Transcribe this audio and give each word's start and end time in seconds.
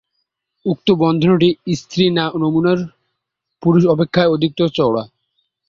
উক্ত 0.65 0.87
বন্ধনীটি 1.01 1.49
স্ত্রী 1.75 2.05
নমুনায় 2.35 2.81
পুরুষ 3.63 3.83
অপেক্ষা 3.85 4.23
অধিকতর 4.27 4.67
চওড়া। 4.77 5.03